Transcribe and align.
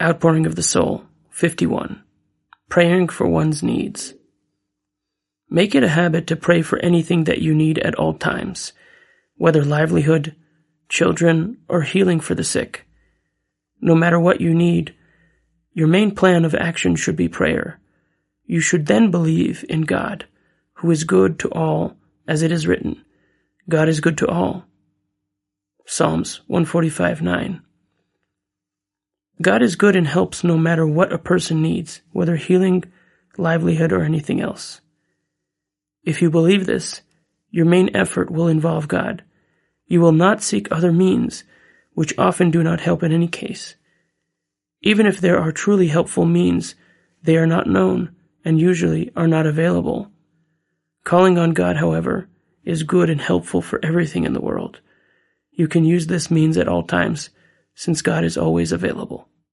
Outpouring 0.00 0.44
of 0.44 0.56
the 0.56 0.62
Soul, 0.62 1.04
51. 1.30 2.02
Praying 2.68 3.08
for 3.08 3.26
one's 3.26 3.62
needs. 3.62 4.12
Make 5.48 5.74
it 5.74 5.82
a 5.82 5.88
habit 5.88 6.26
to 6.26 6.36
pray 6.36 6.60
for 6.60 6.78
anything 6.80 7.24
that 7.24 7.40
you 7.40 7.54
need 7.54 7.78
at 7.78 7.94
all 7.94 8.12
times, 8.12 8.74
whether 9.36 9.64
livelihood, 9.64 10.36
children, 10.90 11.56
or 11.66 11.80
healing 11.80 12.20
for 12.20 12.34
the 12.34 12.44
sick. 12.44 12.84
No 13.80 13.94
matter 13.94 14.20
what 14.20 14.42
you 14.42 14.52
need, 14.52 14.94
your 15.72 15.88
main 15.88 16.14
plan 16.14 16.44
of 16.44 16.54
action 16.54 16.94
should 16.94 17.16
be 17.16 17.28
prayer. 17.28 17.80
You 18.44 18.60
should 18.60 18.84
then 18.84 19.10
believe 19.10 19.64
in 19.66 19.82
God, 19.82 20.26
who 20.74 20.90
is 20.90 21.04
good 21.04 21.38
to 21.38 21.50
all, 21.52 21.96
as 22.28 22.42
it 22.42 22.52
is 22.52 22.66
written, 22.66 23.02
God 23.66 23.88
is 23.88 24.00
good 24.00 24.18
to 24.18 24.28
all. 24.28 24.66
Psalms 25.86 26.42
145 26.48 27.22
9. 27.22 27.62
God 29.40 29.62
is 29.62 29.76
good 29.76 29.96
and 29.96 30.06
helps 30.06 30.42
no 30.42 30.56
matter 30.56 30.86
what 30.86 31.12
a 31.12 31.18
person 31.18 31.60
needs, 31.60 32.00
whether 32.12 32.36
healing, 32.36 32.84
livelihood, 33.36 33.92
or 33.92 34.02
anything 34.02 34.40
else. 34.40 34.80
If 36.02 36.22
you 36.22 36.30
believe 36.30 36.64
this, 36.66 37.02
your 37.50 37.66
main 37.66 37.94
effort 37.94 38.30
will 38.30 38.48
involve 38.48 38.88
God. 38.88 39.24
You 39.86 40.00
will 40.00 40.12
not 40.12 40.42
seek 40.42 40.68
other 40.70 40.92
means, 40.92 41.44
which 41.92 42.16
often 42.18 42.50
do 42.50 42.62
not 42.62 42.80
help 42.80 43.02
in 43.02 43.12
any 43.12 43.28
case. 43.28 43.76
Even 44.82 45.06
if 45.06 45.20
there 45.20 45.38
are 45.38 45.52
truly 45.52 45.88
helpful 45.88 46.24
means, 46.24 46.74
they 47.22 47.36
are 47.36 47.46
not 47.46 47.66
known 47.66 48.14
and 48.44 48.60
usually 48.60 49.10
are 49.16 49.26
not 49.26 49.46
available. 49.46 50.10
Calling 51.04 51.38
on 51.38 51.52
God, 51.52 51.76
however, 51.76 52.28
is 52.64 52.82
good 52.82 53.10
and 53.10 53.20
helpful 53.20 53.60
for 53.60 53.84
everything 53.84 54.24
in 54.24 54.32
the 54.32 54.40
world. 54.40 54.80
You 55.52 55.68
can 55.68 55.84
use 55.84 56.06
this 56.06 56.30
means 56.30 56.56
at 56.56 56.68
all 56.68 56.82
times, 56.82 57.30
since 57.76 58.02
God 58.02 58.24
is 58.24 58.36
always 58.36 58.72
available. 58.72 59.28